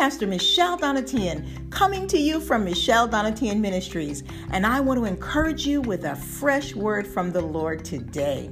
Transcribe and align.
Pastor 0.00 0.26
Michelle 0.26 0.78
Donatian, 0.78 1.70
coming 1.70 2.06
to 2.06 2.16
you 2.16 2.40
from 2.40 2.64
Michelle 2.64 3.06
Donatian 3.06 3.60
Ministries, 3.60 4.24
and 4.50 4.64
I 4.64 4.80
want 4.80 4.98
to 4.98 5.04
encourage 5.04 5.66
you 5.66 5.82
with 5.82 6.06
a 6.06 6.16
fresh 6.16 6.74
word 6.74 7.06
from 7.06 7.32
the 7.32 7.42
Lord 7.42 7.84
today. 7.84 8.50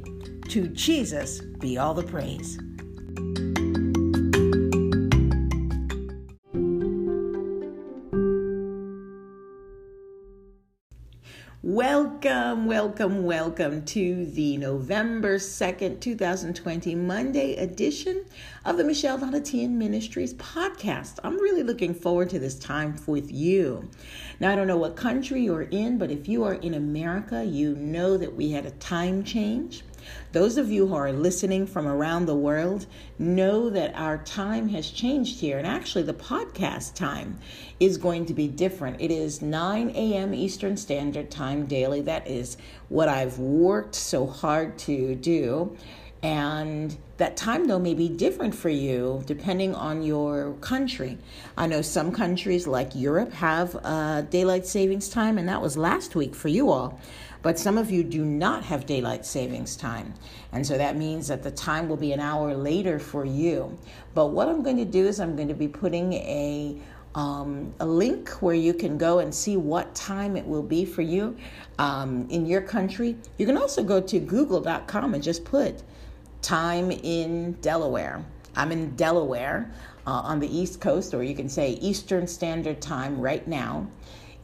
To 0.50 0.68
Jesus 0.68 1.40
be 1.40 1.78
all 1.78 1.94
the 1.94 2.02
praise. 2.02 2.58
Welcome, 12.68 13.24
welcome, 13.24 13.82
to 13.86 14.26
the 14.26 14.58
November 14.58 15.38
2nd, 15.38 16.00
2020 16.00 16.94
Monday 16.96 17.56
edition 17.56 18.26
of 18.66 18.76
the 18.76 18.84
Michelle 18.84 19.18
Donatian 19.18 19.70
Ministries 19.70 20.34
podcast. 20.34 21.18
I'm 21.24 21.38
really 21.38 21.62
looking 21.62 21.94
forward 21.94 22.28
to 22.28 22.38
this 22.38 22.58
time 22.58 22.96
with 23.06 23.32
you. 23.32 23.88
Now, 24.38 24.52
I 24.52 24.54
don't 24.54 24.66
know 24.66 24.76
what 24.76 24.96
country 24.96 25.40
you're 25.40 25.62
in, 25.62 25.96
but 25.96 26.10
if 26.10 26.28
you 26.28 26.44
are 26.44 26.56
in 26.56 26.74
America, 26.74 27.42
you 27.42 27.74
know 27.74 28.18
that 28.18 28.36
we 28.36 28.50
had 28.50 28.66
a 28.66 28.70
time 28.72 29.24
change. 29.24 29.82
Those 30.32 30.56
of 30.56 30.70
you 30.70 30.86
who 30.86 30.94
are 30.94 31.12
listening 31.12 31.66
from 31.66 31.86
around 31.86 32.26
the 32.26 32.36
world 32.36 32.86
know 33.18 33.70
that 33.70 33.94
our 33.94 34.18
time 34.18 34.68
has 34.68 34.90
changed 34.90 35.40
here. 35.40 35.58
And 35.58 35.66
actually, 35.66 36.04
the 36.04 36.14
podcast 36.14 36.94
time 36.94 37.38
is 37.80 37.96
going 37.96 38.26
to 38.26 38.34
be 38.34 38.48
different. 38.48 39.00
It 39.00 39.10
is 39.10 39.42
9 39.42 39.90
a.m. 39.90 40.34
Eastern 40.34 40.76
Standard 40.76 41.30
Time 41.30 41.66
daily. 41.66 42.00
That 42.00 42.26
is 42.26 42.56
what 42.88 43.08
I've 43.08 43.38
worked 43.38 43.94
so 43.94 44.26
hard 44.26 44.78
to 44.80 45.14
do. 45.14 45.76
And 46.22 46.96
that 47.18 47.36
time, 47.36 47.66
though, 47.66 47.78
may 47.80 47.94
be 47.94 48.08
different 48.08 48.54
for 48.54 48.68
you 48.68 49.22
depending 49.26 49.74
on 49.74 50.02
your 50.02 50.54
country. 50.60 51.18
I 51.56 51.66
know 51.66 51.82
some 51.82 52.12
countries 52.12 52.66
like 52.66 52.94
Europe 52.94 53.32
have 53.32 53.76
uh, 53.82 54.22
daylight 54.22 54.66
savings 54.66 55.08
time, 55.08 55.36
and 55.36 55.48
that 55.48 55.60
was 55.60 55.76
last 55.76 56.14
week 56.14 56.34
for 56.34 56.48
you 56.48 56.70
all. 56.70 57.00
But 57.42 57.58
some 57.58 57.76
of 57.76 57.90
you 57.90 58.02
do 58.04 58.24
not 58.24 58.64
have 58.64 58.86
daylight 58.86 59.26
savings 59.26 59.76
time. 59.76 60.14
And 60.52 60.66
so 60.66 60.78
that 60.78 60.96
means 60.96 61.28
that 61.28 61.42
the 61.42 61.50
time 61.50 61.88
will 61.88 61.96
be 61.96 62.12
an 62.12 62.20
hour 62.20 62.54
later 62.54 62.98
for 62.98 63.24
you. 63.24 63.76
But 64.14 64.28
what 64.28 64.48
I'm 64.48 64.62
going 64.62 64.76
to 64.78 64.84
do 64.84 65.06
is 65.06 65.20
I'm 65.20 65.36
going 65.36 65.48
to 65.48 65.54
be 65.54 65.68
putting 65.68 66.12
a 66.14 66.80
um, 67.14 67.74
a 67.80 67.86
link 67.86 68.28
where 68.42 68.54
you 68.54 68.72
can 68.72 68.96
go 68.96 69.18
and 69.18 69.34
see 69.34 69.56
what 69.56 69.92
time 69.94 70.36
it 70.36 70.46
will 70.46 70.62
be 70.62 70.84
for 70.84 71.02
you 71.02 71.36
um, 71.78 72.28
in 72.30 72.46
your 72.46 72.60
country. 72.60 73.16
You 73.38 73.46
can 73.46 73.56
also 73.56 73.82
go 73.82 74.00
to 74.00 74.20
google.com 74.20 75.14
and 75.14 75.22
just 75.22 75.44
put 75.44 75.82
time 76.42 76.90
in 76.90 77.52
Delaware. 77.60 78.24
I'm 78.56 78.72
in 78.72 78.96
Delaware 78.96 79.70
uh, 80.06 80.10
on 80.10 80.40
the 80.40 80.48
East 80.48 80.80
Coast, 80.80 81.14
or 81.14 81.22
you 81.22 81.34
can 81.34 81.48
say 81.48 81.72
Eastern 81.72 82.26
Standard 82.26 82.80
Time 82.80 83.20
right 83.20 83.46
now 83.46 83.86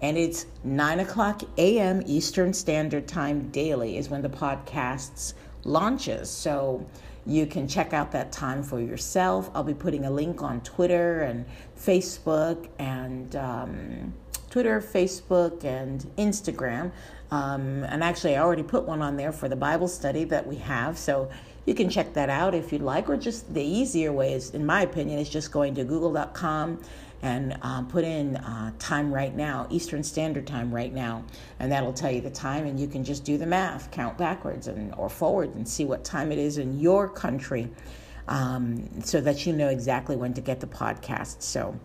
and 0.04 0.18
it's 0.18 0.44
9 0.64 1.00
o'clock 1.00 1.42
a.m. 1.56 2.02
Eastern 2.04 2.52
Standard 2.52 3.08
Time 3.08 3.48
daily 3.48 3.96
is 3.96 4.10
when 4.10 4.20
the 4.20 4.28
podcast 4.28 5.32
launches. 5.64 6.28
So 6.28 6.84
you 7.24 7.46
can 7.46 7.66
check 7.66 7.94
out 7.94 8.12
that 8.12 8.30
time 8.30 8.62
for 8.62 8.80
yourself. 8.80 9.50
I'll 9.54 9.64
be 9.64 9.72
putting 9.72 10.04
a 10.04 10.10
link 10.10 10.42
on 10.42 10.60
Twitter 10.60 11.22
and 11.22 11.46
Facebook 11.78 12.68
and 12.78 13.34
um, 13.34 14.12
Twitter, 14.50 14.78
Facebook, 14.82 15.64
and 15.64 16.02
Instagram. 16.18 16.92
Um, 17.30 17.82
and 17.84 18.04
actually, 18.04 18.36
I 18.36 18.42
already 18.42 18.62
put 18.62 18.84
one 18.84 19.00
on 19.00 19.16
there 19.16 19.32
for 19.32 19.48
the 19.48 19.56
Bible 19.56 19.88
study 19.88 20.24
that 20.24 20.46
we 20.46 20.56
have. 20.56 20.98
So 20.98 21.30
you 21.66 21.74
can 21.74 21.88
check 21.88 22.12
that 22.14 22.28
out 22.28 22.54
if 22.54 22.72
you'd 22.72 22.82
like, 22.82 23.08
or 23.08 23.16
just 23.16 23.52
the 23.54 23.62
easier 23.62 24.12
way 24.12 24.34
is, 24.34 24.50
in 24.50 24.64
my 24.66 24.82
opinion, 24.82 25.18
is 25.18 25.28
just 25.28 25.50
going 25.50 25.74
to 25.74 25.84
google.com 25.84 26.80
and 27.22 27.56
uh, 27.62 27.82
put 27.82 28.04
in 28.04 28.36
uh, 28.36 28.70
time 28.78 29.12
right 29.12 29.34
now, 29.34 29.66
Eastern 29.70 30.02
Standard 30.02 30.46
Time 30.46 30.72
right 30.74 30.92
now, 30.92 31.24
and 31.58 31.72
that'll 31.72 31.92
tell 31.92 32.10
you 32.10 32.20
the 32.20 32.30
time, 32.30 32.66
and 32.66 32.78
you 32.78 32.86
can 32.86 33.02
just 33.02 33.24
do 33.24 33.38
the 33.38 33.46
math, 33.46 33.90
count 33.90 34.18
backwards 34.18 34.68
and 34.68 34.94
or 34.96 35.08
forward, 35.08 35.54
and 35.54 35.66
see 35.66 35.86
what 35.86 36.04
time 36.04 36.30
it 36.30 36.38
is 36.38 36.58
in 36.58 36.78
your 36.78 37.08
country, 37.08 37.70
um, 38.28 38.86
so 39.02 39.22
that 39.22 39.46
you 39.46 39.54
know 39.54 39.68
exactly 39.68 40.16
when 40.16 40.34
to 40.34 40.40
get 40.40 40.60
the 40.60 40.66
podcast. 40.66 41.42
So. 41.42 41.78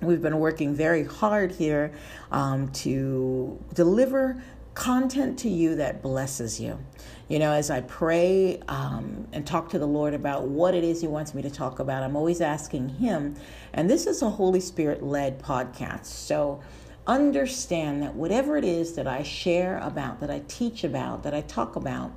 We've 0.00 0.22
been 0.22 0.38
working 0.38 0.76
very 0.76 1.02
hard 1.02 1.50
here 1.50 1.90
um, 2.30 2.68
to 2.68 3.58
deliver 3.74 4.40
content 4.78 5.36
to 5.40 5.48
you 5.48 5.74
that 5.74 6.00
blesses 6.02 6.60
you. 6.60 6.78
You 7.26 7.40
know, 7.40 7.50
as 7.50 7.68
I 7.68 7.80
pray 7.80 8.60
um, 8.68 9.26
and 9.32 9.44
talk 9.44 9.68
to 9.70 9.78
the 9.78 9.86
Lord 9.86 10.14
about 10.14 10.46
what 10.46 10.72
it 10.72 10.84
is 10.84 11.00
He 11.00 11.08
wants 11.08 11.34
me 11.34 11.42
to 11.42 11.50
talk 11.50 11.80
about, 11.80 12.04
I'm 12.04 12.14
always 12.14 12.40
asking 12.40 12.90
Him. 12.90 13.34
And 13.72 13.90
this 13.90 14.06
is 14.06 14.22
a 14.22 14.30
Holy 14.30 14.60
Spirit 14.60 15.02
led 15.02 15.42
podcast. 15.42 16.06
So 16.06 16.62
understand 17.08 18.04
that 18.04 18.14
whatever 18.14 18.56
it 18.56 18.64
is 18.64 18.94
that 18.94 19.08
I 19.08 19.24
share 19.24 19.78
about, 19.78 20.20
that 20.20 20.30
I 20.30 20.42
teach 20.46 20.84
about, 20.84 21.24
that 21.24 21.34
I 21.34 21.40
talk 21.40 21.74
about, 21.74 22.12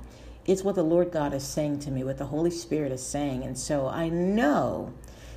it's 0.46 0.62
what 0.62 0.76
the 0.76 0.84
Lord 0.84 1.10
God 1.10 1.34
is 1.34 1.42
saying 1.42 1.80
to 1.80 1.90
me, 1.90 2.04
what 2.04 2.18
the 2.18 2.26
Holy 2.26 2.50
Spirit 2.52 2.92
is 2.92 3.04
saying. 3.04 3.42
And 3.42 3.58
so 3.58 3.88
I 3.88 4.08
know 4.08 4.94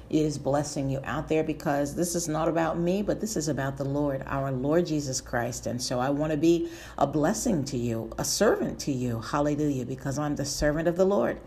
is 0.10 0.38
blessing 0.38 0.90
you 0.90 1.02
out 1.04 1.28
there 1.28 1.44
because 1.44 1.96
this 1.96 2.16
is 2.16 2.28
not 2.28 2.48
about 2.48 2.78
me, 2.78 3.02
but 3.02 3.20
this 3.20 3.36
is 3.36 3.48
about 3.48 3.78
the 3.78 3.86
Lord, 3.86 4.24
our 4.28 4.52
Lord 4.52 4.86
Jesus 4.86 5.22
Christ. 5.22 5.66
And 5.66 5.82
so 5.82 6.00
I 6.00 6.10
want 6.10 6.32
to 6.32 6.38
be 6.38 6.70
a 6.98 7.08
blessing 7.08 7.64
to 7.66 7.78
you, 7.78 8.12
a 8.18 8.24
servant 8.24 8.80
to 8.82 8.92
you. 8.92 9.22
Hallelujah, 9.22 9.86
because 9.86 10.20
I'm 10.20 10.36
the 10.36 10.46
servant 10.46 10.88
of 10.88 10.96
the 10.96 11.06
Lord. 11.06 11.40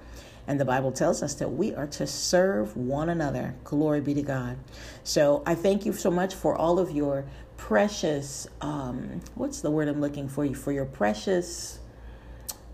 And 0.48 0.58
the 0.58 0.64
Bible 0.64 0.92
tells 0.92 1.22
us 1.22 1.34
that 1.34 1.48
we 1.48 1.74
are 1.74 1.86
to 1.88 2.06
serve 2.06 2.76
one 2.76 3.10
another. 3.10 3.54
Glory 3.64 4.00
be 4.00 4.14
to 4.14 4.22
God. 4.22 4.56
So 5.04 5.42
I 5.46 5.54
thank 5.54 5.84
you 5.84 5.92
so 5.92 6.10
much 6.10 6.34
for 6.34 6.56
all 6.56 6.78
of 6.78 6.90
your 6.90 7.26
precious, 7.58 8.46
um, 8.62 9.20
what's 9.34 9.60
the 9.60 9.70
word 9.70 9.88
I'm 9.88 10.00
looking 10.00 10.26
for 10.26 10.46
you? 10.46 10.54
For 10.54 10.72
your 10.72 10.86
precious 10.86 11.80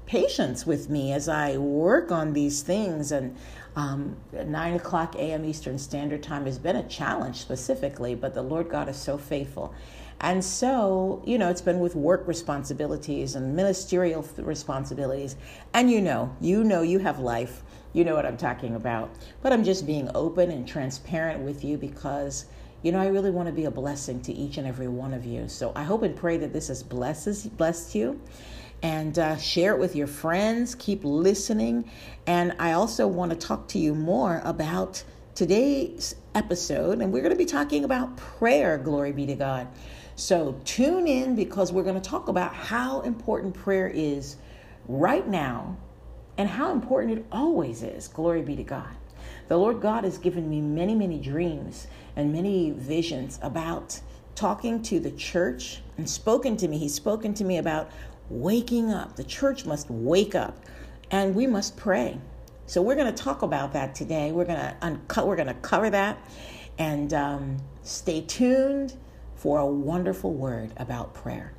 patience 0.07 0.67
with 0.67 0.89
me 0.89 1.13
as 1.13 1.29
I 1.29 1.57
work 1.57 2.13
on 2.13 2.33
these 2.33 2.63
things. 2.63 3.11
And 3.11 3.37
um, 3.77 4.17
9 4.33 4.75
o'clock 4.75 5.15
a.m. 5.17 5.45
Eastern 5.45 5.79
Standard 5.79 6.23
Time 6.23 6.47
has 6.47 6.59
been 6.59 6.77
a 6.77 6.89
challenge 6.89 7.37
specifically, 7.37 8.15
but 8.15 8.35
the 8.35 8.43
Lord 8.43 8.69
God 8.69 8.89
is 8.89 8.97
so 8.97 9.19
faithful. 9.19 9.75
And 10.21 10.45
so, 10.45 11.23
you 11.27 11.39
know, 11.39 11.51
it's 11.51 11.61
been 11.61 11.81
with 11.81 11.97
work 11.97 12.27
responsibilities 12.27 13.35
and 13.35 13.55
ministerial 13.57 14.25
responsibilities. 14.39 15.37
And 15.75 15.91
you 15.91 16.01
know, 16.01 16.35
you 16.41 16.63
know, 16.63 16.83
you 16.83 17.01
have 17.01 17.19
life. 17.19 17.63
You 17.93 18.05
know 18.05 18.15
what 18.15 18.27
I'm 18.27 18.37
talking 18.37 18.75
about. 18.75 19.11
But 19.43 19.53
I'm 19.53 19.65
just 19.65 19.87
being 19.87 20.09
open 20.15 20.51
and 20.51 20.67
transparent 20.67 21.41
with 21.41 21.65
you 21.65 21.77
because, 21.77 22.47
you 22.83 22.93
know, 22.93 23.01
I 23.01 23.09
really 23.09 23.31
want 23.31 23.49
to 23.49 23.53
be 23.53 23.65
a 23.65 23.71
blessing 23.71 24.21
to 24.23 24.33
each 24.33 24.57
and 24.57 24.67
every 24.67 24.89
one 24.89 25.13
of 25.13 25.25
you. 25.25 25.49
So 25.49 25.73
I 25.75 25.83
hope 25.83 26.03
and 26.03 26.17
pray 26.17 26.37
that 26.39 26.53
this 26.53 26.69
has 26.69 26.83
blesses 26.83 27.47
blessed 27.47 27.95
you 27.95 28.21
and 28.83 29.19
uh, 29.19 29.37
share 29.37 29.73
it 29.75 29.79
with 29.79 29.97
your 29.97 30.07
friends. 30.07 30.75
Keep 30.75 31.05
listening. 31.05 31.91
And 32.27 32.55
I 32.59 32.73
also 32.73 33.07
want 33.07 33.31
to 33.31 33.37
talk 33.37 33.69
to 33.69 33.79
you 33.79 33.95
more 33.95 34.43
about 34.45 35.05
today's 35.35 36.15
episode, 36.35 37.01
and 37.01 37.13
we're 37.13 37.23
going 37.23 37.33
to 37.33 37.39
be 37.39 37.45
talking 37.45 37.85
about 37.85 38.17
prayer. 38.17 38.79
Glory 38.79 39.13
be 39.13 39.27
to 39.27 39.35
God. 39.35 39.69
So 40.17 40.61
tune 40.65 41.07
in 41.07 41.35
because 41.35 41.73
we're 41.73 41.83
going 41.83 42.01
to 42.01 42.11
talk 42.11 42.29
about 42.29 42.55
how 42.55 43.01
important 43.01 43.55
prayer 43.55 43.89
is 43.89 44.37
right 44.87 45.27
now 45.27 45.77
and 46.39 46.49
how 46.49 46.73
important 46.73 47.19
it 47.19 47.27
always 47.33 47.83
is. 47.83 48.09
Glory 48.09 48.43
be 48.43 48.57
to 48.57 48.63
God. 48.63 48.95
The 49.49 49.57
Lord 49.57 49.81
God 49.81 50.05
has 50.05 50.19
given 50.19 50.49
me 50.49 50.61
many, 50.61 50.95
many 50.95 51.19
dreams 51.19 51.87
and 52.17 52.33
many 52.33 52.71
visions 52.71 53.39
about 53.43 54.01
talking 54.35 54.83
to 54.83 55.01
the 55.01 55.11
church 55.13 55.81
and 55.97 56.09
spoken 56.09 56.57
to 56.59 56.69
me. 56.69 56.79
He's 56.79 56.95
spoken 56.95 57.35
to 57.35 57.45
me 57.45 57.59
about 57.59 57.91
waking 58.29 58.91
up. 58.91 59.17
The 59.17 59.25
church 59.25 59.65
must 59.67 59.91
wake 59.91 60.35
up 60.35 60.65
and 61.11 61.35
we 61.35 61.47
must 61.47 61.77
pray. 61.77 62.19
So 62.67 62.81
we're 62.81 62.95
going 62.95 63.13
to 63.13 63.23
talk 63.23 63.43
about 63.43 63.73
that 63.75 63.95
today. 63.95 64.33
We're 64.33 64.47
going 64.47 64.59
to 64.59 64.77
unco- 64.81 65.27
we're 65.27 65.37
going 65.37 65.49
to 65.49 65.55
cover 65.55 65.91
that 65.91 66.19
and 66.79 67.13
um, 67.13 67.57
stay 67.83 68.23
tuned 68.23 68.97
for 69.37 69.59
a 69.59 69.67
wonderful 69.67 70.33
word 70.33 70.73
about 70.77 71.13
prayer. 71.15 71.53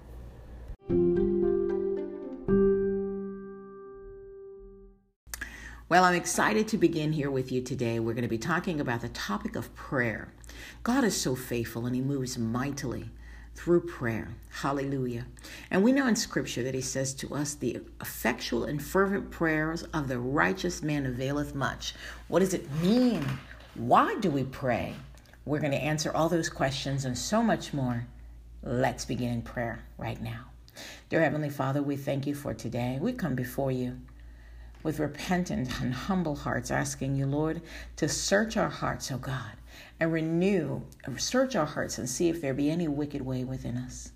Well, 5.88 6.04
I'm 6.04 6.16
excited 6.16 6.68
to 6.70 6.78
begin 6.80 7.14
here 7.14 7.30
with 7.30 7.52
you 7.52 7.62
today. 7.62 8.00
We're 8.00 8.16
going 8.16 8.24
to 8.24 8.28
be 8.28 8.40
talking 8.40 8.82
about 8.82 9.02
the 9.02 9.10
topic 9.10 9.56
of 9.56 9.74
prayer. 9.76 10.34
God 10.82 11.04
is 11.04 11.16
so 11.16 11.36
faithful 11.36 11.86
and 11.86 11.96
He 11.96 12.02
moves 12.02 12.40
mightily 12.40 13.12
through 13.56 13.82
prayer. 13.82 14.30
Hallelujah. 14.52 15.26
And 15.72 15.84
we 15.84 15.92
know 15.92 16.08
in 16.08 16.16
Scripture 16.16 16.64
that 16.64 16.76
He 16.76 16.82
says 16.82 17.14
to 17.16 17.34
us, 17.34 17.56
the 17.56 17.82
effectual 18.02 18.66
and 18.66 18.84
fervent 18.84 19.32
prayers 19.32 19.84
of 19.94 20.08
the 20.08 20.20
righteous 20.20 20.84
man 20.84 21.06
availeth 21.06 21.56
much. 21.56 21.96
What 22.28 22.40
does 22.40 22.54
it 22.54 22.72
mean? 22.82 23.26
Why 23.74 24.16
do 24.20 24.30
we 24.30 24.44
pray? 24.44 24.94
We're 25.46 25.60
going 25.60 25.72
to 25.72 25.78
answer 25.78 26.12
all 26.14 26.30
those 26.30 26.50
questions 26.50 27.06
and 27.06 27.18
so 27.18 27.42
much 27.42 27.74
more. 27.74 28.06
Let's 28.62 29.06
begin 29.06 29.32
in 29.34 29.42
prayer 29.42 29.84
right 29.98 30.22
now. 30.22 30.46
Dear 31.10 31.22
Heavenly 31.22 31.50
Father, 31.50 31.82
we 31.82 31.96
thank 31.96 32.28
you 32.28 32.36
for 32.36 32.54
today. 32.54 32.98
We 33.00 33.14
come 33.14 33.36
before 33.36 33.72
you 33.72 34.00
with 34.84 35.00
repentant 35.00 35.82
and 35.82 35.94
humble 35.94 36.36
hearts, 36.36 36.70
asking 36.70 37.16
you, 37.16 37.26
Lord, 37.26 37.62
to 37.96 38.08
search 38.10 38.58
our 38.58 38.70
hearts, 38.70 39.12
oh 39.12 39.18
God 39.18 39.54
and 40.00 40.12
renew, 40.12 40.82
and 41.06 41.20
search 41.20 41.56
our 41.56 41.66
hearts 41.66 41.98
and 41.98 42.10
see 42.10 42.30
if 42.30 42.42
there 42.42 42.54
be 42.54 42.70
any 42.70 42.88
wicked 42.88 43.22
way 43.22 43.44
within 43.44 43.78
us. 43.78 44.12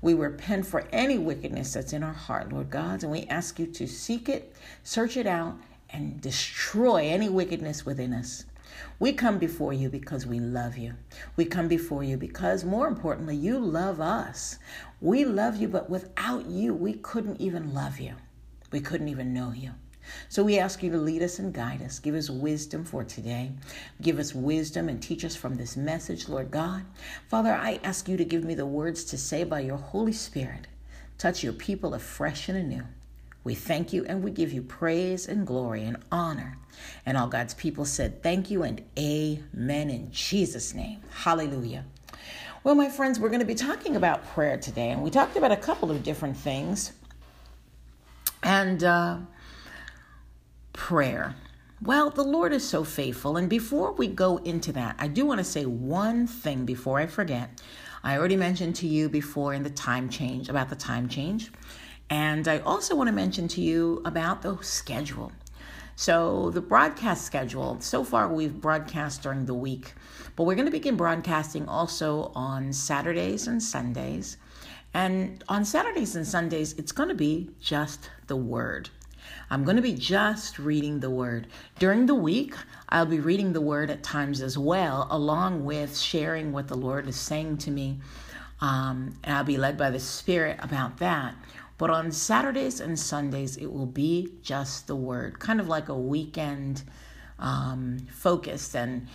We 0.00 0.14
repent 0.14 0.66
for 0.66 0.86
any 0.92 1.18
wickedness 1.18 1.72
that's 1.72 1.92
in 1.92 2.02
our 2.02 2.12
heart, 2.12 2.52
Lord 2.52 2.70
God, 2.70 3.02
and 3.02 3.12
we 3.12 3.24
ask 3.24 3.58
you 3.58 3.66
to 3.66 3.86
seek 3.86 4.28
it, 4.28 4.54
search 4.82 5.16
it 5.16 5.26
out, 5.26 5.56
and 5.90 6.20
destroy 6.20 7.06
any 7.08 7.28
wickedness 7.28 7.86
within 7.86 8.12
us. 8.12 8.44
We 8.98 9.12
come 9.12 9.38
before 9.38 9.72
you 9.72 9.88
because 9.88 10.26
we 10.26 10.40
love 10.40 10.76
you. 10.78 10.94
We 11.36 11.44
come 11.44 11.68
before 11.68 12.02
you 12.02 12.16
because, 12.16 12.64
more 12.64 12.86
importantly, 12.88 13.36
you 13.36 13.58
love 13.58 14.00
us. 14.00 14.58
We 15.00 15.24
love 15.24 15.56
you, 15.56 15.68
but 15.68 15.90
without 15.90 16.46
you, 16.46 16.74
we 16.74 16.94
couldn't 16.94 17.40
even 17.40 17.74
love 17.74 18.00
you. 18.00 18.14
We 18.70 18.80
couldn't 18.80 19.08
even 19.08 19.34
know 19.34 19.52
you. 19.52 19.72
So 20.28 20.42
we 20.42 20.58
ask 20.58 20.82
you 20.82 20.90
to 20.90 20.98
lead 20.98 21.22
us 21.22 21.38
and 21.38 21.52
guide 21.52 21.82
us. 21.82 21.98
Give 21.98 22.14
us 22.14 22.30
wisdom 22.30 22.84
for 22.84 23.04
today. 23.04 23.52
Give 24.00 24.18
us 24.18 24.34
wisdom 24.34 24.88
and 24.88 25.02
teach 25.02 25.24
us 25.24 25.36
from 25.36 25.56
this 25.56 25.76
message, 25.76 26.28
Lord 26.28 26.50
God. 26.50 26.84
Father, 27.28 27.52
I 27.52 27.80
ask 27.82 28.08
you 28.08 28.16
to 28.16 28.24
give 28.24 28.44
me 28.44 28.54
the 28.54 28.66
words 28.66 29.04
to 29.04 29.18
say 29.18 29.44
by 29.44 29.60
your 29.60 29.76
Holy 29.76 30.12
Spirit. 30.12 30.66
Touch 31.18 31.42
your 31.42 31.52
people 31.52 31.94
afresh 31.94 32.48
and 32.48 32.58
anew. 32.58 32.84
We 33.44 33.54
thank 33.54 33.92
you 33.92 34.04
and 34.04 34.22
we 34.22 34.30
give 34.30 34.52
you 34.52 34.62
praise 34.62 35.26
and 35.26 35.46
glory 35.46 35.84
and 35.84 35.96
honor. 36.10 36.58
And 37.04 37.16
all 37.16 37.26
God's 37.26 37.54
people 37.54 37.84
said, 37.84 38.22
Thank 38.22 38.50
you 38.50 38.62
and 38.62 38.82
amen 38.98 39.90
in 39.90 40.10
Jesus' 40.12 40.74
name. 40.74 41.00
Hallelujah. 41.10 41.84
Well, 42.64 42.76
my 42.76 42.88
friends, 42.88 43.18
we're 43.18 43.28
going 43.28 43.40
to 43.40 43.46
be 43.46 43.56
talking 43.56 43.96
about 43.96 44.24
prayer 44.28 44.56
today, 44.56 44.90
and 44.90 45.02
we 45.02 45.10
talked 45.10 45.36
about 45.36 45.50
a 45.50 45.56
couple 45.56 45.90
of 45.90 46.04
different 46.04 46.36
things. 46.36 46.92
And 48.44 48.84
uh, 48.84 49.18
prayer. 50.72 51.34
Well, 51.80 52.10
the 52.10 52.22
Lord 52.22 52.52
is 52.52 52.66
so 52.68 52.84
faithful. 52.84 53.36
And 53.36 53.48
before 53.48 53.92
we 53.92 54.06
go 54.06 54.36
into 54.38 54.72
that, 54.72 54.94
I 54.98 55.08
do 55.08 55.26
want 55.26 55.38
to 55.38 55.44
say 55.44 55.66
one 55.66 56.26
thing 56.26 56.64
before 56.64 57.00
I 57.00 57.06
forget. 57.06 57.60
I 58.04 58.16
already 58.16 58.36
mentioned 58.36 58.76
to 58.76 58.86
you 58.86 59.08
before 59.08 59.54
in 59.54 59.62
the 59.62 59.70
time 59.70 60.08
change 60.08 60.48
about 60.48 60.68
the 60.68 60.76
time 60.76 61.08
change. 61.08 61.50
And 62.08 62.46
I 62.46 62.58
also 62.58 62.94
want 62.94 63.08
to 63.08 63.12
mention 63.12 63.48
to 63.48 63.60
you 63.60 64.02
about 64.04 64.42
the 64.42 64.58
schedule. 64.62 65.32
So, 65.96 66.50
the 66.50 66.60
broadcast 66.60 67.24
schedule, 67.24 67.80
so 67.80 68.02
far 68.02 68.28
we've 68.28 68.60
broadcast 68.60 69.22
during 69.22 69.44
the 69.44 69.54
week, 69.54 69.92
but 70.36 70.44
we're 70.44 70.54
going 70.54 70.66
to 70.66 70.72
begin 70.72 70.96
broadcasting 70.96 71.68
also 71.68 72.32
on 72.34 72.72
Saturdays 72.72 73.46
and 73.46 73.62
Sundays. 73.62 74.36
And 74.94 75.42
on 75.48 75.64
Saturdays 75.64 76.16
and 76.16 76.26
Sundays, 76.26 76.74
it's 76.74 76.92
going 76.92 77.08
to 77.08 77.14
be 77.14 77.50
just 77.60 78.10
the 78.26 78.36
word. 78.36 78.90
I'm 79.50 79.64
going 79.64 79.76
to 79.76 79.82
be 79.82 79.94
just 79.94 80.58
reading 80.58 81.00
the 81.00 81.10
word. 81.10 81.46
During 81.78 82.06
the 82.06 82.14
week, 82.14 82.54
I'll 82.88 83.06
be 83.06 83.20
reading 83.20 83.52
the 83.52 83.60
word 83.60 83.90
at 83.90 84.02
times 84.02 84.40
as 84.40 84.56
well, 84.56 85.06
along 85.10 85.64
with 85.64 85.98
sharing 85.98 86.52
what 86.52 86.68
the 86.68 86.76
Lord 86.76 87.08
is 87.08 87.16
saying 87.16 87.58
to 87.58 87.70
me. 87.70 88.00
Um, 88.60 89.14
and 89.24 89.36
I'll 89.36 89.44
be 89.44 89.58
led 89.58 89.76
by 89.76 89.90
the 89.90 90.00
Spirit 90.00 90.58
about 90.62 90.98
that. 90.98 91.34
But 91.78 91.90
on 91.90 92.12
Saturdays 92.12 92.80
and 92.80 92.98
Sundays, 92.98 93.56
it 93.56 93.72
will 93.72 93.86
be 93.86 94.34
just 94.42 94.86
the 94.86 94.94
word, 94.94 95.40
kind 95.40 95.60
of 95.60 95.68
like 95.68 95.88
a 95.88 95.98
weekend 95.98 96.84
um, 97.38 98.06
focus. 98.10 98.74
And 98.74 99.08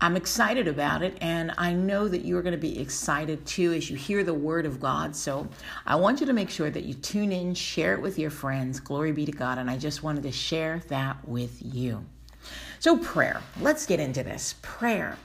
I'm 0.00 0.14
excited 0.14 0.68
about 0.68 1.02
it, 1.02 1.18
and 1.20 1.52
I 1.58 1.72
know 1.72 2.06
that 2.06 2.24
you're 2.24 2.42
going 2.42 2.52
to 2.52 2.58
be 2.58 2.80
excited 2.80 3.44
too 3.44 3.72
as 3.72 3.90
you 3.90 3.96
hear 3.96 4.22
the 4.22 4.32
word 4.32 4.64
of 4.64 4.78
God. 4.78 5.16
So 5.16 5.48
I 5.86 5.96
want 5.96 6.20
you 6.20 6.26
to 6.26 6.32
make 6.32 6.50
sure 6.50 6.70
that 6.70 6.84
you 6.84 6.94
tune 6.94 7.32
in, 7.32 7.52
share 7.52 7.94
it 7.94 8.00
with 8.00 8.16
your 8.16 8.30
friends. 8.30 8.78
Glory 8.78 9.10
be 9.10 9.26
to 9.26 9.32
God. 9.32 9.58
And 9.58 9.68
I 9.68 9.76
just 9.76 10.04
wanted 10.04 10.22
to 10.22 10.30
share 10.30 10.82
that 10.86 11.26
with 11.26 11.58
you. 11.60 12.04
So, 12.78 12.96
prayer. 12.96 13.42
Let's 13.60 13.86
get 13.86 13.98
into 13.98 14.22
this. 14.22 14.54
Prayer. 14.62 15.18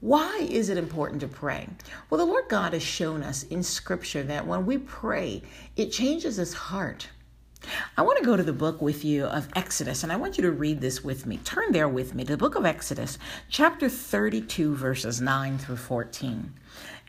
Why 0.00 0.48
is 0.50 0.68
it 0.68 0.78
important 0.78 1.20
to 1.20 1.28
pray? 1.28 1.68
Well, 2.10 2.18
the 2.18 2.24
Lord 2.24 2.48
God 2.48 2.72
has 2.72 2.82
shown 2.82 3.22
us 3.22 3.44
in 3.44 3.62
Scripture 3.62 4.24
that 4.24 4.46
when 4.46 4.66
we 4.66 4.78
pray, 4.78 5.42
it 5.76 5.92
changes 5.92 6.36
His 6.36 6.54
heart. 6.54 7.08
I 7.96 8.02
want 8.02 8.18
to 8.18 8.24
go 8.24 8.36
to 8.36 8.42
the 8.42 8.52
book 8.52 8.80
with 8.80 9.04
you 9.04 9.24
of 9.24 9.48
Exodus, 9.56 10.02
and 10.02 10.12
I 10.12 10.16
want 10.16 10.38
you 10.38 10.42
to 10.42 10.52
read 10.52 10.80
this 10.80 11.02
with 11.02 11.26
me. 11.26 11.38
Turn 11.38 11.72
there 11.72 11.88
with 11.88 12.14
me 12.14 12.24
to 12.24 12.32
the 12.32 12.36
book 12.36 12.54
of 12.54 12.64
Exodus, 12.64 13.18
chapter 13.48 13.88
32, 13.88 14.76
verses 14.76 15.20
9 15.20 15.58
through 15.58 15.76
14. 15.76 16.52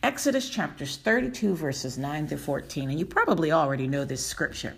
Exodus 0.01 0.49
chapters 0.49 0.97
32, 0.97 1.55
verses 1.55 1.97
9 1.97 2.27
through 2.27 2.37
14. 2.37 2.89
And 2.89 2.99
you 2.99 3.05
probably 3.05 3.51
already 3.51 3.87
know 3.87 4.05
this 4.05 4.25
scripture. 4.25 4.75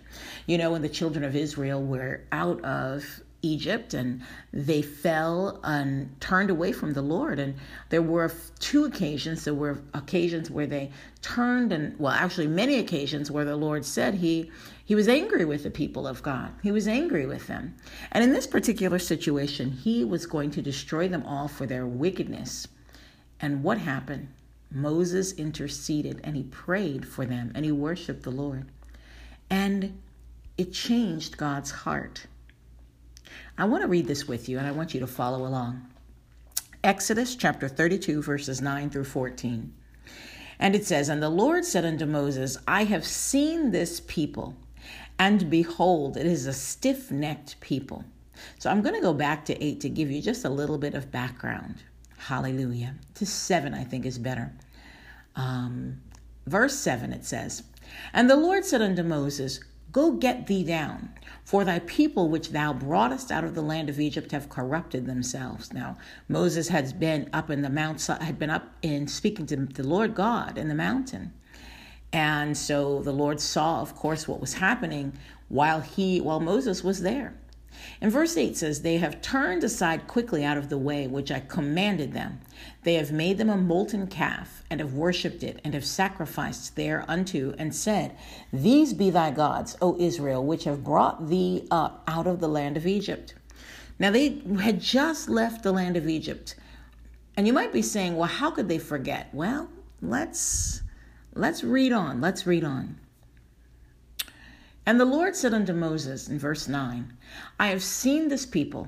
You 0.47 0.57
know, 0.57 0.71
when 0.71 0.81
the 0.81 0.89
children 0.89 1.23
of 1.23 1.35
Israel 1.35 1.81
were 1.81 2.21
out 2.31 2.61
of 2.63 3.21
Egypt 3.43 3.93
and 3.93 4.21
they 4.53 4.81
fell 4.81 5.59
and 5.63 6.19
turned 6.21 6.49
away 6.49 6.71
from 6.71 6.93
the 6.93 7.01
Lord. 7.01 7.39
And 7.39 7.55
there 7.89 8.01
were 8.01 8.31
two 8.59 8.85
occasions, 8.85 9.43
there 9.43 9.53
were 9.53 9.81
occasions 9.93 10.51
where 10.51 10.67
they 10.67 10.91
turned 11.21 11.71
and 11.71 11.97
well 11.99 12.13
actually 12.13 12.47
many 12.47 12.79
occasions 12.79 13.29
where 13.29 13.45
the 13.45 13.55
Lord 13.55 13.85
said 13.85 14.15
he 14.15 14.51
he 14.91 14.95
was 14.95 15.07
angry 15.07 15.45
with 15.45 15.63
the 15.63 15.71
people 15.71 16.05
of 16.05 16.21
God. 16.21 16.51
He 16.61 16.69
was 16.73 16.85
angry 16.85 17.25
with 17.25 17.47
them. 17.47 17.75
And 18.11 18.25
in 18.25 18.33
this 18.33 18.45
particular 18.45 18.99
situation, 18.99 19.71
he 19.71 20.03
was 20.03 20.25
going 20.25 20.51
to 20.51 20.61
destroy 20.61 21.07
them 21.07 21.25
all 21.25 21.47
for 21.47 21.65
their 21.65 21.87
wickedness. 21.87 22.67
And 23.39 23.63
what 23.63 23.77
happened? 23.77 24.27
Moses 24.69 25.31
interceded 25.31 26.19
and 26.25 26.35
he 26.35 26.43
prayed 26.43 27.07
for 27.07 27.25
them 27.25 27.53
and 27.55 27.63
he 27.63 27.71
worshiped 27.71 28.23
the 28.23 28.31
Lord. 28.31 28.65
And 29.49 29.97
it 30.57 30.73
changed 30.73 31.37
God's 31.37 31.71
heart. 31.71 32.25
I 33.57 33.63
want 33.63 33.83
to 33.83 33.87
read 33.87 34.07
this 34.07 34.27
with 34.27 34.49
you 34.49 34.57
and 34.57 34.67
I 34.67 34.71
want 34.71 34.93
you 34.93 34.99
to 34.99 35.07
follow 35.07 35.47
along. 35.47 35.87
Exodus 36.83 37.37
chapter 37.37 37.69
32, 37.69 38.21
verses 38.21 38.61
9 38.61 38.89
through 38.89 39.05
14. 39.05 39.73
And 40.59 40.75
it 40.75 40.85
says, 40.85 41.07
And 41.07 41.23
the 41.23 41.29
Lord 41.29 41.63
said 41.63 41.85
unto 41.85 42.05
Moses, 42.05 42.57
I 42.67 42.83
have 42.83 43.05
seen 43.05 43.71
this 43.71 44.01
people, 44.01 44.57
and 45.21 45.51
behold, 45.51 46.17
it 46.17 46.25
is 46.25 46.47
a 46.47 46.53
stiff 46.53 47.11
necked 47.11 47.59
people. 47.59 48.03
So 48.57 48.71
I'm 48.71 48.81
going 48.81 48.95
to 48.95 49.01
go 49.01 49.13
back 49.13 49.45
to 49.45 49.63
8 49.63 49.79
to 49.81 49.87
give 49.87 50.09
you 50.09 50.19
just 50.19 50.45
a 50.45 50.49
little 50.49 50.79
bit 50.79 50.95
of 50.95 51.11
background. 51.11 51.83
Hallelujah. 52.17 52.95
To 53.15 53.27
7, 53.27 53.71
I 53.75 53.83
think, 53.83 54.07
is 54.07 54.17
better. 54.17 54.51
Um, 55.35 56.01
verse 56.47 56.73
7, 56.73 57.13
it 57.13 57.23
says, 57.23 57.61
And 58.13 58.31
the 58.31 58.35
Lord 58.35 58.65
said 58.65 58.81
unto 58.81 59.03
Moses, 59.03 59.59
Go 59.91 60.13
get 60.13 60.47
thee 60.47 60.63
down, 60.63 61.09
for 61.45 61.63
thy 61.63 61.77
people 61.77 62.27
which 62.27 62.49
thou 62.49 62.73
broughtest 62.73 63.31
out 63.31 63.43
of 63.43 63.53
the 63.53 63.61
land 63.61 63.89
of 63.89 63.99
Egypt 63.99 64.31
have 64.31 64.49
corrupted 64.49 65.05
themselves. 65.05 65.71
Now 65.71 65.97
Moses 66.29 66.69
had 66.69 66.99
been 66.99 67.29
up 67.31 67.51
in 67.51 67.61
the 67.61 67.69
mount, 67.69 68.03
had 68.07 68.39
been 68.39 68.49
up 68.49 68.73
in 68.81 69.07
speaking 69.07 69.45
to 69.47 69.55
the 69.55 69.87
Lord 69.87 70.15
God 70.15 70.57
in 70.57 70.67
the 70.67 70.73
mountain, 70.73 71.33
and 72.13 72.57
so 72.57 73.01
the 73.01 73.11
Lord 73.11 73.39
saw, 73.39 73.81
of 73.81 73.95
course, 73.95 74.27
what 74.27 74.41
was 74.41 74.55
happening 74.55 75.13
while 75.47 75.81
he, 75.81 76.19
while 76.19 76.39
Moses 76.39 76.83
was 76.83 77.01
there. 77.01 77.33
And 77.99 78.11
verse 78.11 78.35
8 78.37 78.57
says, 78.57 78.81
They 78.81 78.97
have 78.97 79.21
turned 79.21 79.63
aside 79.63 80.07
quickly 80.07 80.43
out 80.43 80.57
of 80.57 80.69
the 80.69 80.77
way 80.77 81.07
which 81.07 81.31
I 81.31 81.39
commanded 81.39 82.13
them. 82.13 82.39
They 82.83 82.95
have 82.95 83.11
made 83.11 83.37
them 83.37 83.49
a 83.49 83.57
molten 83.57 84.07
calf, 84.07 84.63
and 84.69 84.79
have 84.79 84.93
worshipped 84.93 85.43
it, 85.43 85.59
and 85.63 85.73
have 85.73 85.85
sacrificed 85.85 86.75
thereunto, 86.75 87.55
and 87.57 87.73
said, 87.73 88.15
These 88.51 88.93
be 88.93 89.09
thy 89.09 89.31
gods, 89.31 89.77
O 89.81 89.97
Israel, 89.99 90.43
which 90.43 90.65
have 90.65 90.83
brought 90.83 91.29
thee 91.29 91.67
up 91.71 92.03
out 92.07 92.27
of 92.27 92.39
the 92.39 92.47
land 92.47 92.77
of 92.77 92.85
Egypt. 92.85 93.35
Now 93.97 94.11
they 94.11 94.41
had 94.59 94.81
just 94.81 95.29
left 95.29 95.63
the 95.63 95.71
land 95.71 95.95
of 95.95 96.09
Egypt. 96.09 96.55
And 97.37 97.47
you 97.47 97.53
might 97.53 97.71
be 97.71 97.81
saying, 97.81 98.15
well, 98.15 98.27
how 98.27 98.51
could 98.51 98.67
they 98.67 98.79
forget? 98.79 99.29
Well, 99.31 99.69
let's 100.01 100.81
let's 101.33 101.63
read 101.63 101.91
on. 101.91 102.21
Let's 102.21 102.45
read 102.45 102.63
on. 102.63 102.97
And 104.85 104.99
the 104.99 105.05
Lord 105.05 105.35
said 105.35 105.53
unto 105.53 105.73
Moses 105.73 106.27
in 106.27 106.39
verse 106.39 106.67
9, 106.67 107.13
I 107.59 107.67
have 107.67 107.83
seen 107.83 108.27
this 108.27 108.45
people, 108.45 108.87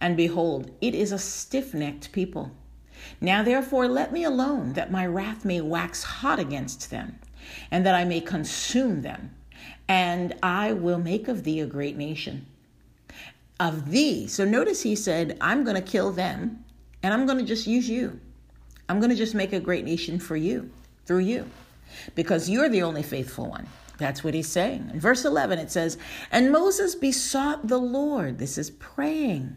and 0.00 0.16
behold, 0.16 0.70
it 0.80 0.94
is 0.94 1.12
a 1.12 1.18
stiff 1.18 1.74
necked 1.74 2.12
people. 2.12 2.52
Now 3.20 3.42
therefore 3.42 3.88
let 3.88 4.12
me 4.12 4.24
alone, 4.24 4.74
that 4.74 4.92
my 4.92 5.04
wrath 5.06 5.44
may 5.44 5.60
wax 5.60 6.02
hot 6.02 6.38
against 6.38 6.90
them, 6.90 7.18
and 7.70 7.84
that 7.84 7.94
I 7.94 8.04
may 8.04 8.20
consume 8.20 9.02
them, 9.02 9.34
and 9.88 10.34
I 10.42 10.72
will 10.72 10.98
make 10.98 11.28
of 11.28 11.44
thee 11.44 11.60
a 11.60 11.66
great 11.66 11.96
nation. 11.96 12.46
Of 13.58 13.90
thee. 13.90 14.26
So 14.28 14.44
notice 14.44 14.82
he 14.82 14.94
said, 14.94 15.36
I'm 15.40 15.64
going 15.64 15.76
to 15.76 15.82
kill 15.82 16.12
them, 16.12 16.64
and 17.02 17.12
I'm 17.12 17.26
going 17.26 17.38
to 17.38 17.44
just 17.44 17.66
use 17.66 17.88
you. 17.88 18.20
I'm 18.88 19.00
going 19.00 19.10
to 19.10 19.16
just 19.16 19.34
make 19.34 19.52
a 19.52 19.60
great 19.60 19.84
nation 19.84 20.18
for 20.20 20.36
you, 20.36 20.70
through 21.04 21.20
you, 21.20 21.50
because 22.14 22.48
you're 22.48 22.68
the 22.68 22.82
only 22.82 23.02
faithful 23.02 23.48
one. 23.48 23.66
That's 23.98 24.22
what 24.22 24.34
he's 24.34 24.48
saying. 24.48 24.90
In 24.92 25.00
verse 25.00 25.24
11, 25.24 25.58
it 25.58 25.70
says, 25.70 25.96
And 26.30 26.52
Moses 26.52 26.94
besought 26.94 27.68
the 27.68 27.78
Lord, 27.78 28.38
this 28.38 28.58
is 28.58 28.70
praying, 28.70 29.56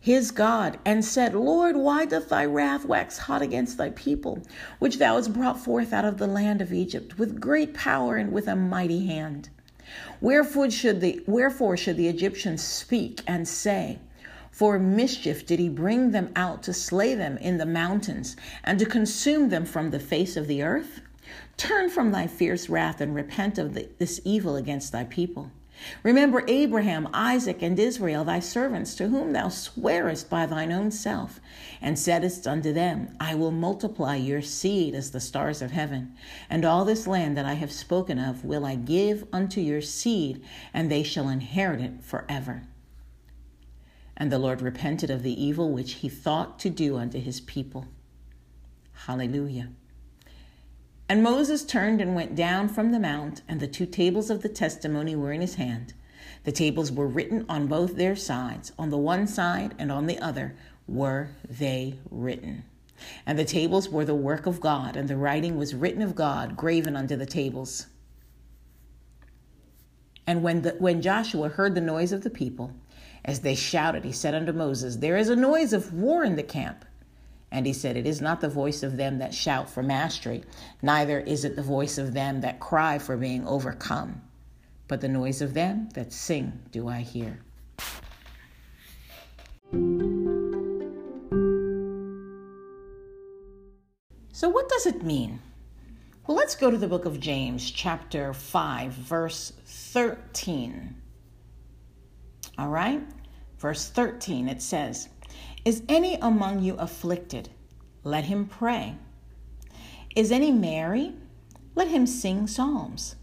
his 0.00 0.30
God, 0.30 0.78
and 0.84 1.04
said, 1.04 1.34
Lord, 1.34 1.76
why 1.76 2.06
doth 2.06 2.28
thy 2.28 2.44
wrath 2.44 2.84
wax 2.84 3.18
hot 3.18 3.42
against 3.42 3.78
thy 3.78 3.90
people, 3.90 4.42
which 4.78 4.98
thou 4.98 5.16
hast 5.16 5.32
brought 5.32 5.58
forth 5.58 5.92
out 5.92 6.04
of 6.04 6.18
the 6.18 6.26
land 6.26 6.60
of 6.60 6.72
Egypt, 6.72 7.18
with 7.18 7.40
great 7.40 7.74
power 7.74 8.16
and 8.16 8.32
with 8.32 8.48
a 8.48 8.56
mighty 8.56 9.06
hand? 9.06 9.48
Wherefore 10.20 10.70
should 10.70 11.00
the, 11.00 11.22
wherefore 11.26 11.76
should 11.76 11.96
the 11.96 12.08
Egyptians 12.08 12.62
speak 12.62 13.22
and 13.26 13.46
say, 13.46 14.00
For 14.50 14.78
mischief 14.78 15.46
did 15.46 15.60
he 15.60 15.68
bring 15.68 16.10
them 16.10 16.32
out 16.34 16.62
to 16.64 16.72
slay 16.72 17.14
them 17.14 17.38
in 17.38 17.58
the 17.58 17.66
mountains 17.66 18.36
and 18.64 18.78
to 18.78 18.86
consume 18.86 19.48
them 19.48 19.64
from 19.64 19.90
the 19.90 20.00
face 20.00 20.36
of 20.36 20.48
the 20.48 20.62
earth? 20.62 21.00
Turn 21.56 21.88
from 21.88 22.12
thy 22.12 22.26
fierce 22.26 22.68
wrath 22.68 23.00
and 23.00 23.14
repent 23.14 23.58
of 23.58 23.74
the, 23.74 23.88
this 23.98 24.20
evil 24.24 24.56
against 24.56 24.92
thy 24.92 25.04
people. 25.04 25.50
Remember 26.02 26.42
Abraham, 26.48 27.08
Isaac, 27.12 27.62
and 27.62 27.78
Israel, 27.78 28.24
thy 28.24 28.40
servants, 28.40 28.94
to 28.94 29.08
whom 29.08 29.32
thou 29.32 29.48
swearest 29.48 30.30
by 30.30 30.46
thine 30.46 30.72
own 30.72 30.90
self, 30.90 31.40
and 31.82 31.98
saidst 31.98 32.46
unto 32.46 32.72
them, 32.72 33.14
I 33.20 33.34
will 33.34 33.50
multiply 33.50 34.16
your 34.16 34.42
seed 34.42 34.94
as 34.94 35.10
the 35.10 35.20
stars 35.20 35.60
of 35.60 35.72
heaven, 35.72 36.14
and 36.48 36.64
all 36.64 36.84
this 36.84 37.06
land 37.06 37.36
that 37.36 37.44
I 37.44 37.54
have 37.54 37.72
spoken 37.72 38.18
of 38.18 38.44
will 38.44 38.64
I 38.64 38.74
give 38.76 39.26
unto 39.32 39.60
your 39.60 39.82
seed, 39.82 40.42
and 40.72 40.90
they 40.90 41.02
shall 41.02 41.28
inherit 41.28 41.80
it 41.80 42.02
forever. 42.02 42.62
And 44.16 44.32
the 44.32 44.38
Lord 44.38 44.62
repented 44.62 45.10
of 45.10 45.22
the 45.22 45.42
evil 45.42 45.70
which 45.70 45.94
he 45.94 46.08
thought 46.08 46.58
to 46.60 46.70
do 46.70 46.96
unto 46.96 47.20
his 47.20 47.40
people. 47.40 47.86
Hallelujah. 48.92 49.68
And 51.08 51.22
Moses 51.22 51.64
turned 51.64 52.00
and 52.00 52.14
went 52.14 52.34
down 52.34 52.68
from 52.68 52.90
the 52.90 52.98
mount, 52.98 53.42
and 53.46 53.60
the 53.60 53.68
two 53.68 53.86
tables 53.86 54.28
of 54.28 54.42
the 54.42 54.48
testimony 54.48 55.14
were 55.14 55.32
in 55.32 55.40
his 55.40 55.54
hand. 55.54 55.94
The 56.42 56.52
tables 56.52 56.90
were 56.90 57.06
written 57.06 57.44
on 57.48 57.66
both 57.66 57.96
their 57.96 58.16
sides, 58.16 58.72
on 58.78 58.90
the 58.90 58.96
one 58.96 59.26
side 59.26 59.74
and 59.78 59.92
on 59.92 60.06
the 60.06 60.18
other 60.18 60.56
were 60.88 61.30
they 61.48 61.98
written. 62.10 62.64
And 63.24 63.38
the 63.38 63.44
tables 63.44 63.88
were 63.88 64.04
the 64.04 64.14
work 64.14 64.46
of 64.46 64.60
God, 64.60 64.96
and 64.96 65.08
the 65.08 65.16
writing 65.16 65.56
was 65.56 65.74
written 65.74 66.02
of 66.02 66.14
God, 66.14 66.56
graven 66.56 66.96
unto 66.96 67.14
the 67.14 67.26
tables. 67.26 67.86
And 70.26 70.42
when, 70.42 70.62
the, 70.62 70.70
when 70.78 71.02
Joshua 71.02 71.50
heard 71.50 71.74
the 71.74 71.80
noise 71.80 72.12
of 72.12 72.22
the 72.22 72.30
people, 72.30 72.72
as 73.24 73.40
they 73.40 73.54
shouted, 73.54 74.04
he 74.04 74.12
said 74.12 74.34
unto 74.34 74.52
Moses, 74.52 74.96
There 74.96 75.16
is 75.16 75.28
a 75.28 75.36
noise 75.36 75.72
of 75.72 75.92
war 75.92 76.24
in 76.24 76.36
the 76.36 76.42
camp. 76.42 76.84
And 77.50 77.66
he 77.66 77.72
said, 77.72 77.96
It 77.96 78.06
is 78.06 78.20
not 78.20 78.40
the 78.40 78.48
voice 78.48 78.82
of 78.82 78.96
them 78.96 79.18
that 79.18 79.34
shout 79.34 79.70
for 79.70 79.82
mastery, 79.82 80.42
neither 80.82 81.20
is 81.20 81.44
it 81.44 81.56
the 81.56 81.62
voice 81.62 81.98
of 81.98 82.12
them 82.12 82.40
that 82.40 82.60
cry 82.60 82.98
for 82.98 83.16
being 83.16 83.46
overcome, 83.46 84.20
but 84.88 85.00
the 85.00 85.08
noise 85.08 85.40
of 85.42 85.54
them 85.54 85.88
that 85.94 86.12
sing 86.12 86.60
do 86.72 86.88
I 86.88 87.00
hear. 87.00 87.40
So, 94.32 94.50
what 94.50 94.68
does 94.68 94.86
it 94.86 95.02
mean? 95.02 95.40
Well, 96.26 96.36
let's 96.36 96.56
go 96.56 96.70
to 96.70 96.76
the 96.76 96.88
book 96.88 97.04
of 97.04 97.20
James, 97.20 97.70
chapter 97.70 98.34
5, 98.34 98.92
verse 98.92 99.52
13. 99.64 100.94
All 102.58 102.68
right? 102.68 103.00
Verse 103.58 103.88
13, 103.88 104.48
it 104.48 104.60
says, 104.60 105.08
Is 105.66 105.82
any 105.88 106.14
among 106.22 106.62
you 106.62 106.76
afflicted? 106.76 107.48
Let 108.04 108.26
him 108.26 108.46
pray. 108.46 108.94
Is 110.14 110.30
any 110.30 110.52
merry? 110.52 111.14
Let 111.74 111.88
him 111.88 112.06
sing 112.06 112.46
psalms. 112.46 113.16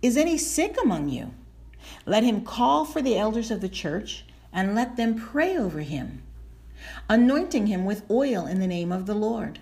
Is 0.00 0.16
any 0.16 0.38
sick 0.38 0.76
among 0.82 1.10
you? 1.10 1.34
Let 2.06 2.24
him 2.24 2.40
call 2.40 2.86
for 2.86 3.02
the 3.02 3.18
elders 3.18 3.50
of 3.50 3.60
the 3.60 3.68
church 3.68 4.24
and 4.54 4.74
let 4.74 4.96
them 4.96 5.16
pray 5.16 5.54
over 5.54 5.80
him, 5.80 6.22
anointing 7.10 7.66
him 7.66 7.84
with 7.84 8.10
oil 8.10 8.46
in 8.46 8.58
the 8.58 8.66
name 8.66 8.90
of 8.90 9.04
the 9.04 9.14
Lord. 9.14 9.58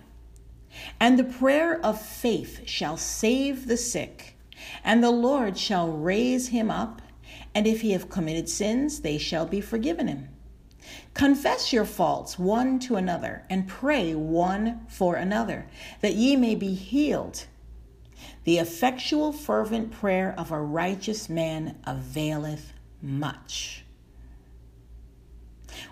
And 1.01 1.19
the 1.19 1.25
prayer 1.25 1.85
of 1.85 2.01
faith 2.01 2.61
shall 2.69 2.97
save 2.97 3.67
the 3.67 3.77
sick, 3.77 4.37
and 4.85 5.03
the 5.03 5.11
Lord 5.11 5.59
shall 5.59 5.91
raise 5.91 6.49
him 6.49 6.71
up 6.71 7.03
and 7.57 7.67
if 7.67 7.81
he 7.81 7.91
have 7.91 8.09
committed 8.09 8.49
sins, 8.49 9.01
they 9.01 9.19
shall 9.19 9.47
be 9.47 9.61
forgiven 9.61 10.07
him. 10.07 10.29
Confess 11.17 11.73
your 11.73 11.87
faults 11.87 12.39
one 12.39 12.79
to 12.81 12.97
another, 12.97 13.43
and 13.49 13.67
pray 13.67 14.15
one 14.15 14.85
for 14.87 15.17
another, 15.17 15.67
that 16.03 16.15
ye 16.15 16.37
may 16.37 16.55
be 16.55 16.75
healed. 16.75 17.47
The 18.45 18.59
effectual, 18.59 19.33
fervent 19.33 19.93
prayer 19.93 20.35
of 20.37 20.53
a 20.53 20.61
righteous 20.61 21.31
man 21.31 21.79
availeth 21.85 22.75
much. 23.01 23.83